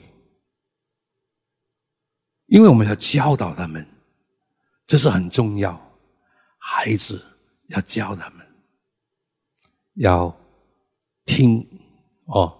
[2.47, 3.85] 因为我们要教导他们，
[4.87, 5.79] 这是很重要，
[6.57, 7.23] 孩子
[7.67, 8.43] 要教他们，
[9.93, 10.35] 要
[11.27, 11.63] 听
[12.25, 12.59] 哦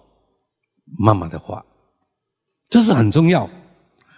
[1.00, 1.66] 妈妈的话，
[2.68, 3.48] 这是很重要。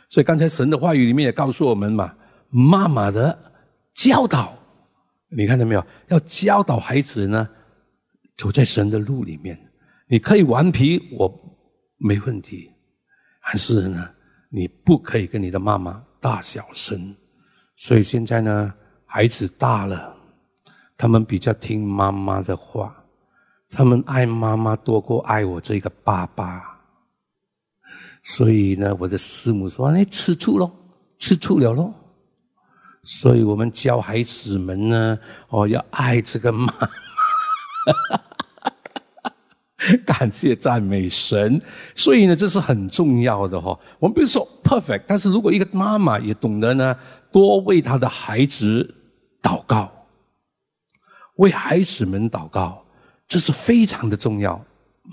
[0.09, 2.15] 所以刚才神的话语里面也告诉我们嘛，
[2.49, 3.39] 妈妈的。
[3.93, 4.57] 教导，
[5.29, 5.85] 你看到没有？
[6.09, 7.47] 要教导孩子呢，
[8.39, 9.59] 走在神的路里面。
[10.09, 11.31] 你可以顽皮，我
[11.99, 12.73] 没问题，
[13.45, 14.09] 但是呢，
[14.49, 17.15] 你不可以跟你的妈妈大小声。
[17.77, 18.73] 所以现在呢，
[19.05, 20.17] 孩子大了，
[20.97, 23.05] 他们比较听妈妈的话，
[23.69, 26.70] 他们爱妈妈多过爱我这个爸爸。
[28.23, 30.71] 所以呢，我的师母说：“你吃醋喽，
[31.19, 31.93] 吃醋了喽。”
[33.03, 36.71] 所以我们教孩子们呢，哦，要爱这个妈，
[40.05, 41.61] 感谢赞美神。
[41.95, 43.79] 所以呢，这是很重要的哈。
[43.99, 46.95] 我们不是说 perfect，但是如果一个妈妈也懂得呢，
[47.33, 48.95] 多为她的孩子
[49.41, 49.91] 祷告，
[51.37, 52.85] 为孩子们祷告，
[53.27, 54.63] 这是非常的重要。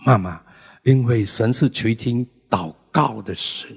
[0.06, 0.41] 妈妈，
[0.84, 3.69] 因为神是垂听祷告的神，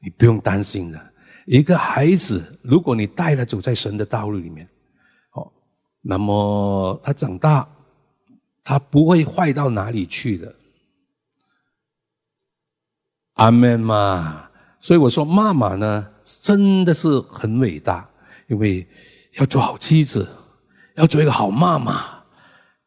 [0.00, 1.12] 你不用担心的。
[1.46, 4.68] 一个孩子，如果你带他走在神的道路里面，
[5.32, 5.52] 哦，
[6.00, 7.68] 那么他长大，
[8.62, 10.54] 他不会坏到哪里去的。
[13.34, 14.48] 阿门嘛。
[14.80, 18.08] 所以我说，妈妈呢，真的是很伟大，
[18.48, 18.86] 因为
[19.34, 20.28] 要做好妻子，
[20.96, 22.24] 要做一个好妈妈，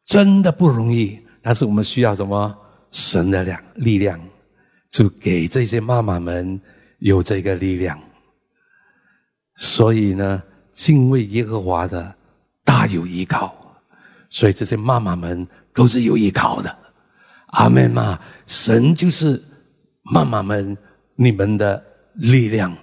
[0.03, 1.19] 真的不容易。
[1.41, 2.57] 但是我们需要什么？
[2.91, 4.17] 神的量力量，
[4.95, 6.61] 就给这些妈妈们
[6.99, 7.99] 有这个力量。
[9.57, 12.15] 所以呢，敬畏耶和华的
[12.63, 13.53] 大有依靠，
[14.29, 16.73] 所以这些妈妈们都是有依靠的。
[17.47, 19.43] 阿门嘛，神就是
[20.03, 20.77] 妈妈们。
[21.17, 21.81] 你们的
[22.15, 22.75] 力量，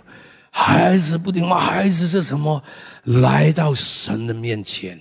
[0.51, 2.63] 孩子不听话，孩子是什么？
[3.05, 4.99] 来到神的面前，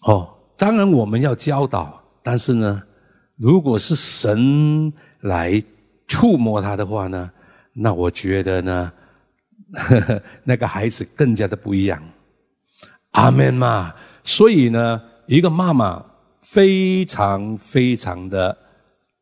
[0.00, 0.34] 哦。
[0.58, 2.82] 当然我们要教导，但是呢，
[3.36, 5.62] 如果是神来
[6.06, 7.30] 触摸他的话呢，
[7.72, 8.92] 那我觉得呢，
[9.72, 12.02] 呵 呵那个孩子更加的不一样。
[13.12, 13.94] 阿门嘛。
[14.22, 16.04] 所以呢，一个妈妈
[16.40, 18.56] 非常非常的。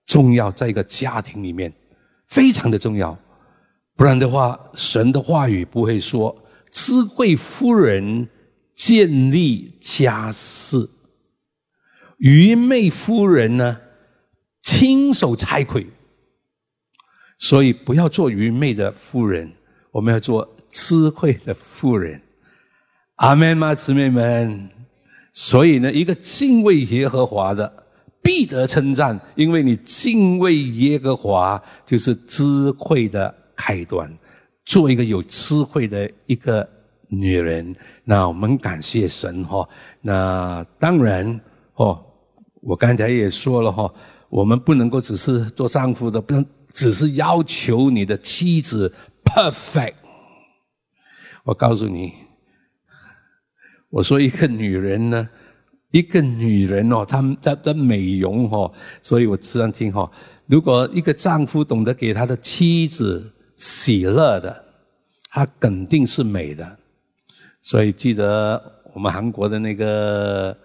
[0.07, 1.73] 重要，在一个家庭里面，
[2.29, 3.19] 非常的重要。
[3.97, 8.29] 不然的话，神的话语不会说智慧夫人
[8.75, 10.87] 建立家室，
[12.19, 13.81] 愚昧夫人呢
[14.65, 15.87] 亲手拆毁。
[17.39, 19.53] 所以不要做愚昧的妇人，
[19.93, 22.21] 我们要做智慧的妇人。
[23.17, 24.71] 阿门吗，姊妹们？
[25.33, 27.85] 所以呢，一个敬畏耶和华的。
[28.23, 34.11] 必得称赞，因为你敬畏耶和华，就是智慧的开端。
[34.65, 36.67] 做一个有智慧的一个
[37.09, 39.69] 女人，那我们感谢神哈。
[40.01, 41.39] 那当然
[41.75, 42.03] 哦，
[42.63, 43.93] 我刚才也说了哈，
[44.35, 48.93] 我们不能够只是做丈夫的，不能只是要求你的妻子
[49.25, 49.95] perfect。
[51.45, 52.13] 我告诉你，
[53.91, 55.29] 我说一个女人呢。
[55.93, 60.11] 一个女人哦，她她的美容哦，所以我时常听哈，
[60.47, 64.65] 如果一个丈夫懂得给他的妻子喜乐的，
[65.31, 66.77] 她肯定是美的。
[67.61, 68.61] 所以记得
[68.93, 70.59] 我们韩国的那个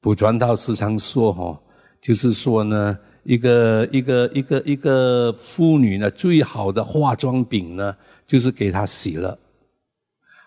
[0.00, 1.60] 补传道时常说哈，
[2.00, 9.38] 就是说呢，一个一个一个一个妇女呢，最好的化妆品呢，就是给她洗了。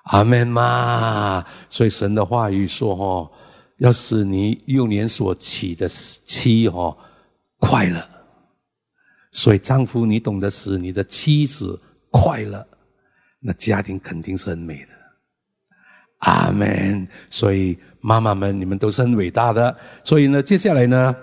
[0.06, 1.46] 阿门嘛。
[1.70, 3.32] 所以神的话语说哈。
[3.78, 6.96] 要使你幼年所起的妻哦
[7.58, 8.08] 快乐，
[9.32, 11.78] 所以丈夫你懂得使你的妻子
[12.10, 12.66] 快乐，
[13.42, 14.90] 那家庭肯定是很美的。
[16.20, 17.06] 阿门。
[17.30, 19.76] 所以妈妈们，你们都是很伟大的。
[20.04, 21.14] 所以呢，接下来呢，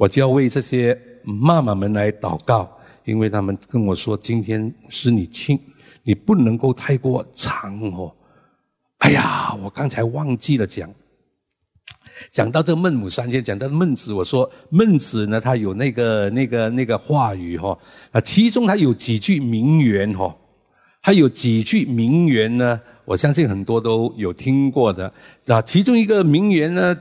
[0.00, 5.60] 我就要为这些妈妈们来祷告，因为他们跟我说，今天是你亲，
[6.04, 8.10] 你不能够太过长哦。
[9.00, 10.90] 哎呀，我刚才忘记了讲。
[12.30, 17.78] 讲到这个孟母三迁，讲到孟子，我说孟子呢，他有那个那个那个话语哈
[18.10, 20.34] 啊，其中他有几句名言哈，
[21.02, 25.12] 他有几句名言呢，我相信很多都有听过的
[25.46, 25.60] 啊。
[25.60, 26.96] 其中一个名言呢，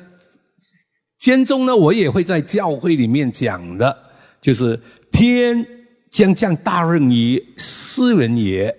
[1.19, 4.79] 间中呢，我也会在教会里面讲的，就是
[5.11, 5.63] “天
[6.09, 8.75] 将降大任于斯人也，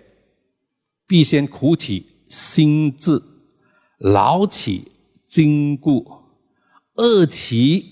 [1.07, 3.23] 必先苦其心志，
[3.99, 4.91] 劳其
[5.27, 6.17] 筋骨。”
[6.97, 7.87] 饿其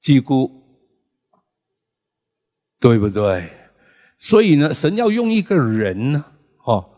[0.00, 0.50] 几乎
[2.80, 3.50] 对不对？
[4.16, 6.24] 所以呢，神要用一个人呢，
[6.64, 6.88] 哦，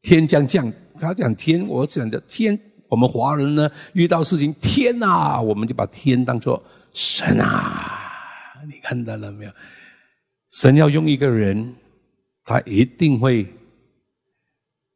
[0.00, 2.58] 天将降，他讲天，我讲的天，
[2.94, 9.50] 我们华人呢，遇到事情天呐，我们就把天当作神啊，你看到了没有？
[10.52, 11.74] 神要用一个人，
[12.44, 13.52] 他一定会，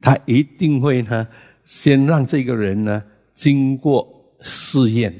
[0.01, 1.27] 他一定会呢，
[1.65, 3.03] 先让这个人呢，
[3.35, 4.17] 经过。
[4.41, 5.13] 试验，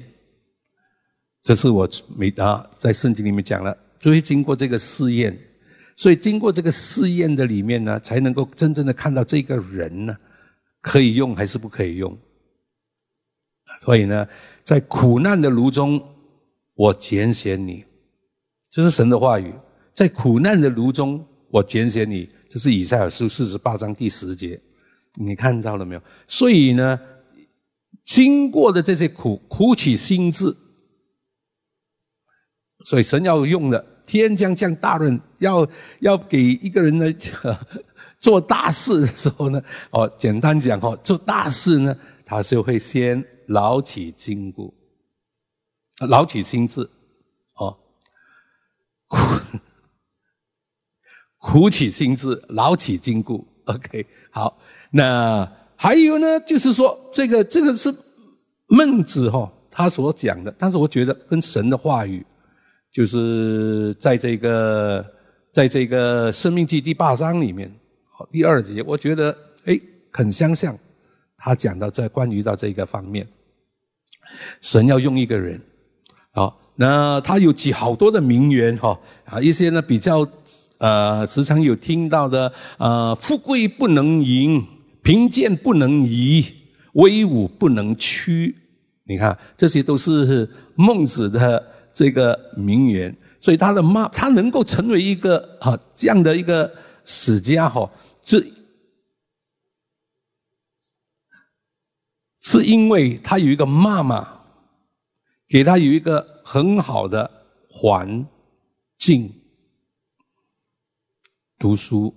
[1.43, 5.37] 这是我每啊在圣经里面讲了，就会经过这个试验，
[5.97, 10.17] 所以经过这个试验的里面呢，才能够真正的看到这个人呢，
[10.81, 12.17] 可以用还是不可以用。
[13.81, 14.27] 所以呢，
[14.63, 16.03] 在苦难的炉中，
[16.75, 17.85] 我拣选你，
[18.71, 19.53] 这是神的话语。
[19.95, 24.61] 在苦难的炉中，我拣选你，这是以赛尔书四十八章第十节，
[25.15, 26.03] 你看到了没有？
[26.27, 26.99] 所以呢。
[28.05, 30.57] 经过的这些苦，苦起心智，
[32.87, 35.69] 所以神要用的天将降大任，要
[36.01, 37.15] 要给一个人呢
[38.19, 44.73] 做大事的时候呢，哦，简单讲哦，做大事呢，他就会先劳起筋骨，
[46.09, 46.89] 劳起心智，
[47.57, 47.77] 哦，
[49.07, 49.19] 苦
[51.63, 54.59] 苦起心志，劳起筋骨，OK，好，
[54.93, 55.51] 那。
[55.81, 57.95] 还有呢，就是说这个这个是
[58.67, 62.27] 孟子哈他所讲的，但是我觉得跟神的话语
[62.91, 65.07] 就是在这个
[65.53, 67.73] 在这个《生命记》第八章里面，
[68.33, 69.31] 第二节，我觉得
[69.67, 69.81] 哎
[70.11, 70.77] 很相像。
[71.37, 73.25] 他讲到在关于到这个方面，
[74.61, 75.61] 神要用一个人，
[76.33, 80.27] 好，那他有几好多的名言哈啊，一些呢比较
[80.79, 84.65] 呃时常有听到的呃，富贵不能淫，
[85.03, 86.45] 贫贱不能移，
[86.93, 88.55] 威武不能屈。
[89.05, 96.71] 你看，这些都是孟子的这个名言，所以他的妈他能够成为一个啊这样的一个
[97.05, 97.91] 史家哈，
[98.23, 98.43] 这。
[102.51, 104.27] 是因为他有一个妈妈，
[105.47, 107.31] 给他有一个很好的
[107.69, 108.27] 环
[108.97, 109.31] 境
[111.59, 112.15] 读书，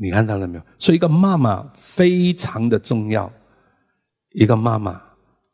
[0.00, 0.64] 你看到了没有？
[0.80, 3.32] 所以一个妈妈非常的重要。
[4.30, 5.00] 一个妈妈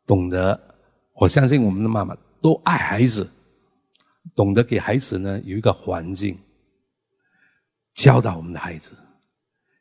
[0.07, 0.59] 懂得，
[1.13, 3.29] 我相信我们的妈妈都爱孩子，
[4.35, 6.35] 懂得给孩子呢有一个环境，
[7.93, 8.97] 教导我们的孩子。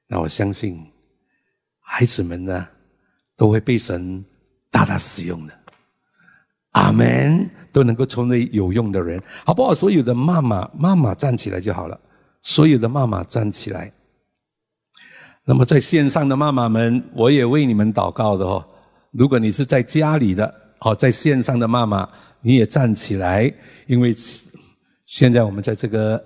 [0.06, 0.92] 那我相信
[1.80, 2.68] 孩子们呢。
[3.36, 4.24] 都会被神
[4.70, 5.52] 大大使用的，
[6.72, 9.74] 阿门，都能够成为有用的人，好不好？
[9.74, 11.98] 所有的妈妈，妈妈站起来就好了。
[12.40, 13.92] 所有的妈妈站起来。
[15.44, 18.64] 那么在线上的妈妈们，我也为你们祷告的哦。
[19.10, 22.08] 如果你是在家里的，哦，在线上的妈妈，
[22.40, 23.52] 你也站起来，
[23.86, 24.14] 因为
[25.06, 26.22] 现在我们在这个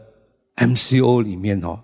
[0.57, 1.81] MCO 里面哦，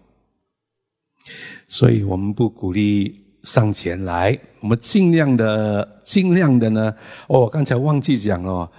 [1.68, 3.21] 所以我们不鼓励。
[3.42, 6.94] 上前来，我们尽量的、尽量的呢。
[7.26, 8.70] 哦，刚才忘记讲了，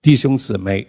[0.00, 0.86] 弟兄姊妹，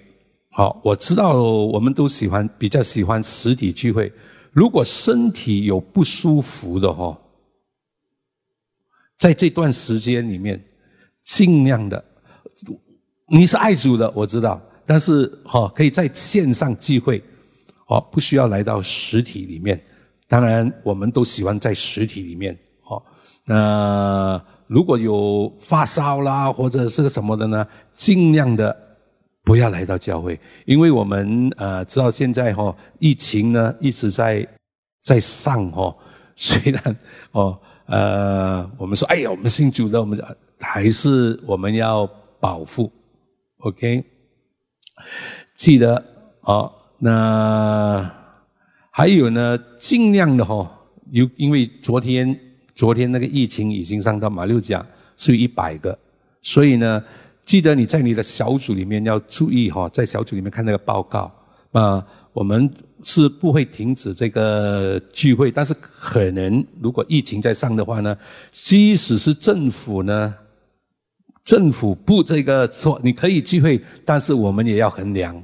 [0.52, 4.12] 好，我知道我们都喜欢比较喜欢实体聚会。
[4.52, 7.18] 如果身体有不舒服的哈，
[9.18, 10.64] 在这段时间里面，
[11.22, 12.04] 尽量的，
[13.28, 17.22] 你是爱主的，我知道，但是哈，可以在线上聚会，
[17.88, 19.80] 哦，不需要来到实体里面。
[20.28, 22.58] 当然，我们都喜欢在实体里面。
[23.52, 27.66] 那如果有发烧啦，或者是个什么的呢？
[27.94, 28.78] 尽量的
[29.44, 34.48] 不要来到教会，因为我们呃知道现在哈疫情呢一直在
[35.02, 35.96] 在上哈，
[36.38, 36.96] 虽然
[37.32, 40.24] 哦呃我们说哎呀我们信主的我们
[40.60, 42.08] 还是我们要
[42.40, 42.92] 保护
[43.62, 44.04] ，OK？
[45.56, 46.06] 记得
[46.42, 48.08] 哦，那
[48.92, 50.72] 还有呢，尽量的哈，
[51.10, 52.40] 有因为昨天。
[52.80, 54.86] 昨天那个疫情已经上到马六甲
[55.18, 56.00] 是一百个，
[56.42, 57.04] 所以呢，
[57.42, 61.30] 记得你在你的小组里面要注意哈，在小组里面看那个报告
[61.74, 62.02] 啊。
[62.32, 62.72] 我们
[63.04, 68.18] 是不会停止这个聚会，但是可能如果疫情在上的话呢，
[68.54, 70.34] 即使是政府呢，
[71.44, 75.44] 政府不这个说你可以聚会，但是我们也要衡量。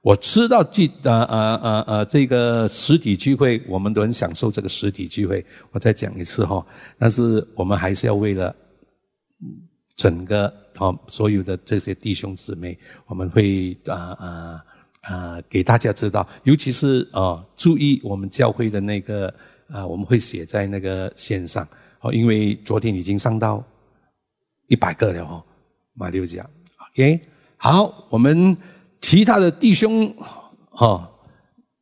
[0.00, 5.44] 我知道，记呃呃呃呃，这个实体聚会，我们都很享受这个实体聚会。
[5.72, 6.64] 我再讲一次哈，
[6.96, 8.54] 但是我们还是要为了
[9.96, 14.64] 整个哦所有的这些弟兄姊妹，我们会啊啊
[15.02, 19.34] 啊给大家知道，尤其是啊注意我们教会的那个
[19.68, 21.66] 啊，我们会写在那个线上
[22.00, 23.62] 哦，因为昨天已经上到
[24.68, 25.42] 一百个了哦，
[25.94, 26.48] 马六甲
[26.92, 27.20] ，OK，
[27.56, 28.56] 好，我们。
[29.00, 30.14] 其他的弟兄，
[30.70, 31.10] 哈，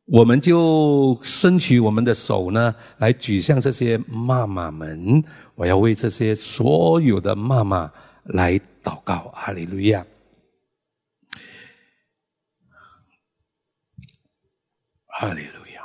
[0.05, 5.23] 我们就伸起我们的手呢，来举向这些妈妈们。
[5.55, 7.91] 我要为这些所有的妈妈
[8.25, 10.05] 来祷告，哈利路亚，
[15.07, 15.81] 哈利路亚，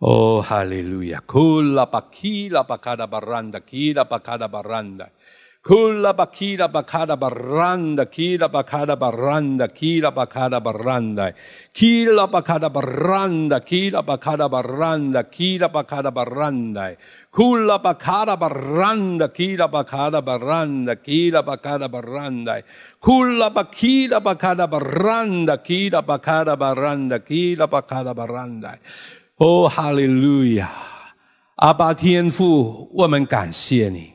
[0.00, 5.08] 哦，哈利路亚，库拉巴基拉巴卡达巴兰达，基拉巴卡达巴兰达。
[5.65, 11.33] Kula bakila bakada baranda, kila bakada baranda, kila bakada baranda,
[11.73, 16.95] kila bakada baranda, kila bakada baranda, kila bakada baranda,
[17.33, 22.61] kula bakada baranda, kila bakada baranda, kila bakada baranda,
[23.01, 28.77] kula bakila bakada baranda, kila bakada baranda, kila bakada baranda.
[29.39, 30.69] Oh, hallelujah！
[31.55, 34.13] 阿爸天父，我们感谢你。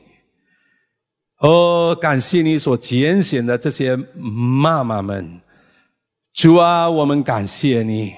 [1.38, 5.38] 哦，感谢你所拣选的这些妈妈们，
[6.32, 8.14] 主啊，我们感谢你，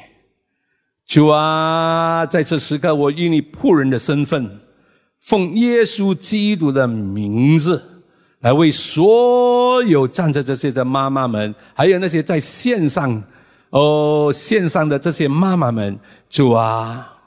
[1.04, 4.60] 主啊，在这时刻，我以你仆人的身份，
[5.18, 7.82] 奉耶稣基督的名字，
[8.38, 13.20] 来为所有站在这些的妈妈们，还有那些在线上
[13.70, 15.98] 哦线上的这些妈妈们，
[16.30, 17.18] 主啊，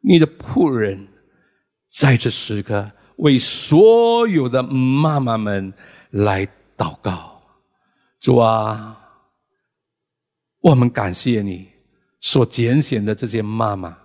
[0.00, 1.06] 你的仆人
[1.88, 2.90] 在这时刻。
[3.18, 5.72] 为所有的妈妈们
[6.10, 6.46] 来
[6.76, 7.40] 祷告，
[8.18, 8.98] 主啊，
[10.60, 11.68] 我们感谢你
[12.20, 13.96] 所拣选的这些妈妈。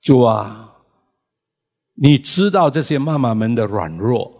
[0.00, 0.72] 主啊，
[1.94, 4.32] 你知道这些妈妈们的软弱，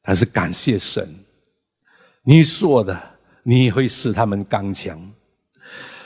[0.00, 1.24] 但是感谢神，
[2.22, 4.98] 你说的你会使他们刚强。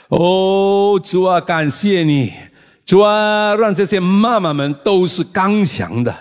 [0.09, 2.33] 哦，主啊，感谢你，
[2.87, 6.15] 主啊，让这些妈妈们都是刚强的。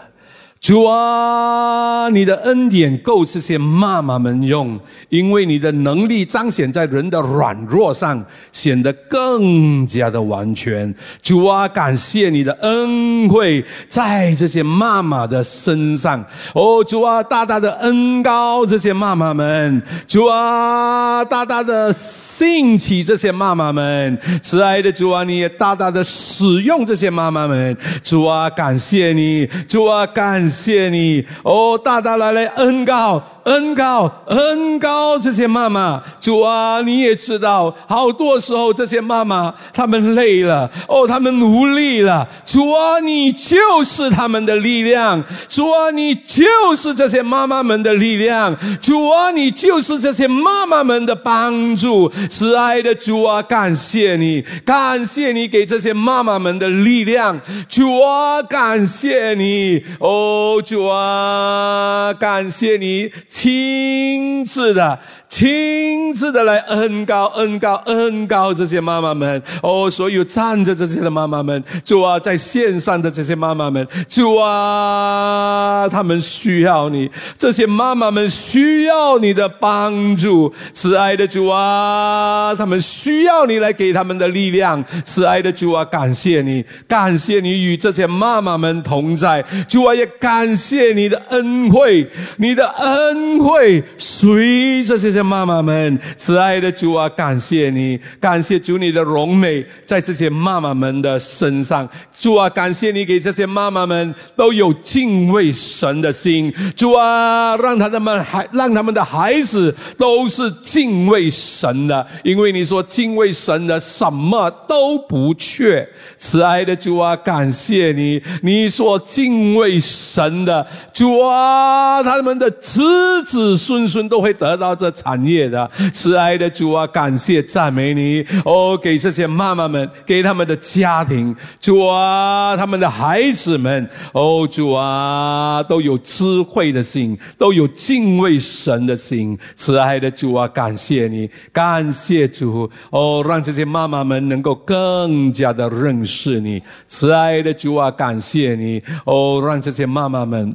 [0.58, 4.76] 主啊，你的恩典够这些妈妈们用，
[5.10, 10.92] 因为你的能力彰显在人的软弱上，显得更加的完全。
[11.22, 16.24] 主啊，感谢你的恩惠在这些妈妈的身上。
[16.52, 19.80] 哦，主啊，大大的恩高这些妈妈们。
[20.08, 24.18] 主啊，大大的兴起这些妈妈们。
[24.42, 27.76] 慈爱的主啊，你也大大的使用这些妈妈们。
[28.02, 29.46] 主啊，感谢你。
[29.68, 30.45] 主啊，感。
[30.48, 33.22] 谢你哦，大大来来恩告。
[33.46, 63.08] 恩高恩高，这些妈妈，主啊，你也知道，好多时候这些妈妈她们累了，哦，她们努力了，主啊，你就是他们的力量，主啊，你就是这些妈妈们的力量，主啊，你就是这些妈妈们的帮助，慈爱的主啊，感谢你，感谢你给这些妈妈们的力量，主啊，感谢你，哦，主啊，感谢你。
[63.36, 64.98] 亲自的。
[65.28, 95.15] 亲自的来恩高恩高恩高这些妈妈们哦，所有站着这些的妈妈们，主啊，在线上的这些妈妈们，主啊，他们需要你，这些妈妈们需要你的帮助，慈爱的主啊，他们需要你来给他们的力量，慈爱的主啊，感谢你，感谢你与这些妈妈们同在，主啊，也感谢你的恩惠，你的恩惠随这些。
[95.22, 101.88] 妈妈们，慈爱的主啊，感谢你，感谢主你的荣美在这些妈妈们的身上。
[102.12, 106.52] 主啊，感谢你给这些妈妈们都有敬畏神的心。
[106.74, 115.88] 主啊，让他们孩让他们的孩子都是敬畏神的，因为你说敬畏神的什么都不缺。
[116.18, 124.90] 慈爱的主啊，感谢你，你说敬畏神的主啊，他们的子子孙孙都会得到这。
[125.06, 128.76] 产业的慈爱的主啊，感谢赞美你哦！
[128.76, 139.38] 给这些妈妈们，给他们的家庭，主啊，他们的孩子们哦，主啊，都有智慧的心，都有敬畏神的心。
[139.54, 146.60] 慈爱的主啊，感谢你，感谢主哦，让这些妈妈们能够更加的认识你。
[146.88, 150.52] 慈爱的主啊，感谢你哦，让这些妈妈们。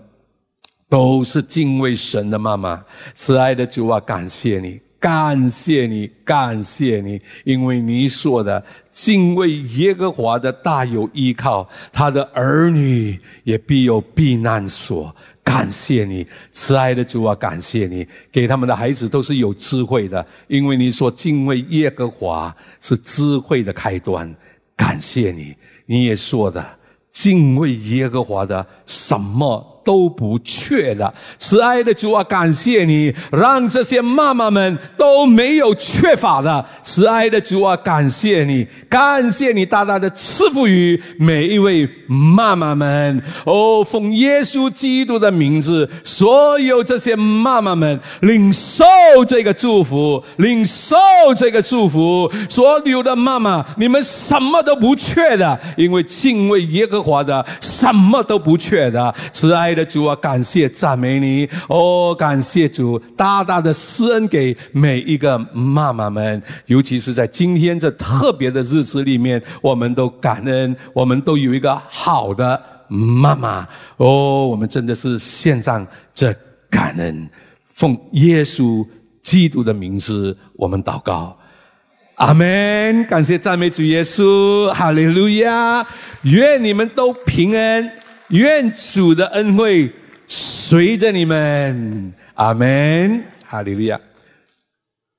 [0.91, 2.83] 都是敬畏神的妈妈，
[3.15, 8.61] 慈爱的主啊，感谢你，感谢你，感谢你，因为你说的
[8.91, 15.15] 敬畏耶和华的大有依靠，他的儿女也必有避难所。
[15.41, 24.35] 感谢你，慈爱的主啊，感谢你，给他们的孩子都是有智慧的，因为你说敬畏耶和华是智慧的开端。
[24.75, 26.61] 感谢你，你也说的
[27.09, 29.70] 敬畏耶和华的什么？
[29.91, 36.65] 都不缺的，慈爱的主啊，感谢你让这些妈妈们都没有缺乏的。
[36.81, 43.21] 慈爱的主啊，感谢你，感谢你大大的赐福于每一位妈妈们。
[43.45, 48.85] 哦，奉耶稣基督的名字，所有这些妈妈们领受
[49.27, 50.95] 这个祝福，领受
[51.37, 52.31] 这个祝福。
[52.47, 59.13] 所有的妈妈，你们什么都不缺的，因为敬畏耶和华的什么都不缺的。
[59.33, 59.75] 慈爱。
[59.75, 62.15] 的主啊，感谢赞美你哦！
[62.17, 73.67] 感谢主大大的施恩给每一个妈妈们，尤其是在今天这特别的日子里面，我们都感恩，我们都有一个好的妈妈
[73.97, 74.47] 哦！
[74.47, 76.35] 我们真的是献上这
[76.69, 77.29] 感恩，
[77.65, 78.85] 奉耶稣
[79.21, 81.37] 基督的名字，我们祷告，
[82.15, 83.05] 阿门！
[83.05, 85.85] 感谢赞美主耶稣，哈利路亚！
[86.23, 87.91] 愿你们都平安。
[88.31, 89.91] 愿主的恩惠
[90.25, 93.99] 随着你们，阿门，哈利路亚。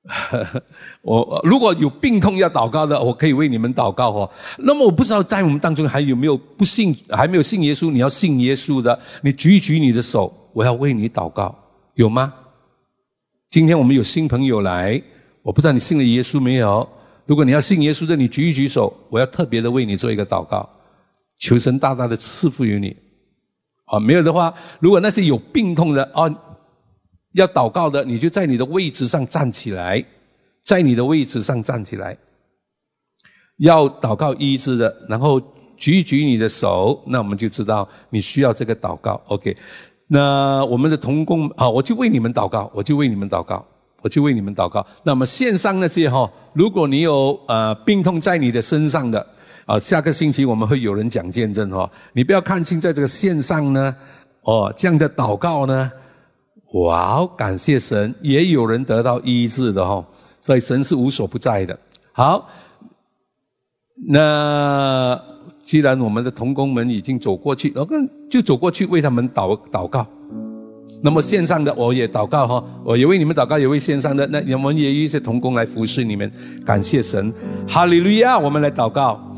[1.01, 4.29] 我如果有病痛要祷告的，我可以为你们祷告哦。
[4.57, 11.55] 那么我不知道在我们当中还有没有不信、还没有信耶稣，你要信耶稣的，你举一举你的手，我要为你祷告，
[11.93, 12.33] 有吗？
[13.49, 15.01] 今天我们有新朋友来，
[15.41, 16.87] 我不知道你信了耶稣没有。
[17.25, 20.67] 如果你要信耶稣的，你举一举手，我要特别的为你做一个祷告，
[21.39, 22.93] 求神大大的赐福于你。
[23.85, 26.29] 啊，没有的话，如果那些有病痛的啊，
[27.33, 30.03] 要祷告的，你就在你的位置上站起来，
[30.61, 32.17] 在你的位置上站起来。
[33.57, 35.39] 要祷告医治的，然后
[35.77, 39.21] 举一举你的手，那我们就知道你需要这个祷告。
[39.27, 39.55] OK，
[40.07, 43.63] 那我们的同工啊，我就为你们祷告，我就为你们祷告，
[44.01, 44.85] 我就为你们祷告。
[45.03, 49.25] 那么线上那些哈，如果你有呃病痛在你的身上的
[49.65, 53.95] 啊，下个星期我们会有人讲见证哦，你不要看清在这个线上呢，
[54.41, 55.91] 哦这样的祷告呢，
[56.73, 60.05] 哇，感谢神，也有人得到医治的哈，
[60.41, 61.77] 所以神是无所不在的。
[62.11, 62.49] 好。
[64.07, 65.17] 那
[65.63, 70.05] 既然我们的童工们已经走过去，我跟就走过去为他们祷祷告。
[71.01, 76.29] 那么线上的我也祷告哈，我也为你们祷告，也为线上的那我们也有一些童工来服侍你们，
[76.65, 77.31] 感谢神，
[77.67, 78.37] 哈利路亚！
[78.37, 79.32] 我们来祷告。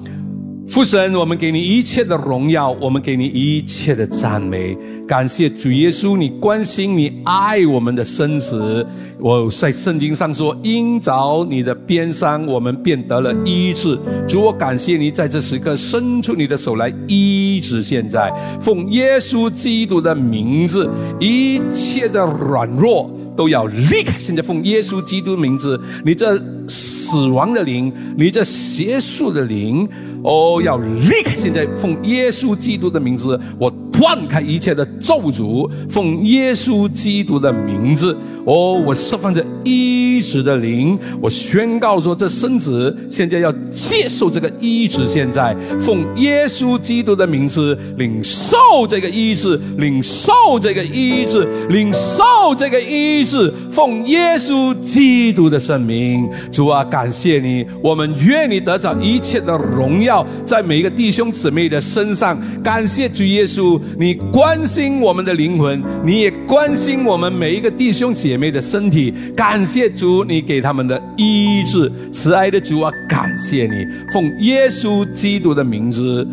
[0.67, 4.75] 父神，我们给你一切的荣耀，我们给你一切的赞美，
[5.07, 8.85] 感谢主耶稣，你关心、你爱我们的生子。
[9.19, 13.97] 我在圣经上说，因着你的鞭伤，我们便得了医治。
[14.27, 17.83] 主，我感谢你在这时刻伸出你的手来医治。
[17.83, 20.89] 现在，奉耶稣基督的名字，
[21.19, 24.11] 一切的软弱都要立刻。
[24.17, 26.35] 现在，奉耶稣基督名字，你这
[26.67, 29.87] 死亡的灵，你这邪术的灵。
[30.25, 31.35] 哦，要离开！
[31.35, 35.69] 现在奉耶稣基督的名字，我断开一切的咒诅。
[35.89, 38.15] 奉耶稣基督的名字，
[38.45, 40.97] 哦，我释放着医治的灵。
[41.21, 45.07] 我宣告说，这孙子现在要接受这个医治。
[45.07, 48.57] 现在奉耶稣基督的名字，领受
[48.89, 50.31] 这个医治，领受
[50.61, 52.23] 这个医治，领受
[52.57, 53.53] 这个医治。
[53.69, 60.25] 奉耶稣基督的圣名，主啊，感谢你，我们愿你得着一切的荣耀。
[60.45, 69.13] 在每一个弟兄姊妹的身上，感谢主耶稣，你关心我们的灵魂，你也关心我们每一个弟兄姐妹的身体。
[69.35, 76.27] 感谢主，你给他们的医治，慈爱的主啊，感谢你，奉耶稣基督的名字，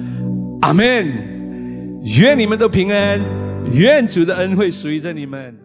[0.60, 1.06] 阿门。
[2.18, 3.20] 愿你们都平安，
[3.72, 5.61] 愿主的恩惠随着你们。